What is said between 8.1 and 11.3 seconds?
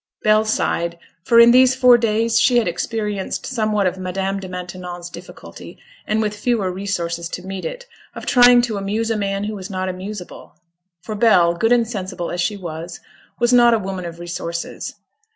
of trying to amuse a man who was not amusable. For